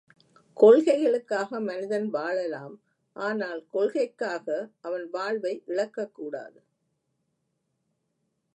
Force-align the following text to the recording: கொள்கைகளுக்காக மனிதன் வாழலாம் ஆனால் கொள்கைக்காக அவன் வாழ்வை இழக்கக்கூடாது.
கொள்கைகளுக்காக 0.57 1.59
மனிதன் 1.59 2.07
வாழலாம் 2.09 2.75
ஆனால் 3.15 3.61
கொள்கைக்காக 3.71 4.47
அவன் 4.81 5.09
வாழ்வை 5.09 5.63
இழக்கக்கூடாது. 5.67 6.59